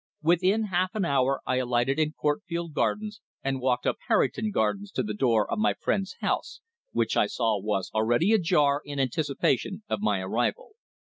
[0.23, 5.03] Within half an hour I alighted in Courtfield Gardens and walked up Harrington Gardens to
[5.03, 6.59] the door of my friend's house,
[6.91, 10.71] which I saw was already ajar in anticipation of my arrival.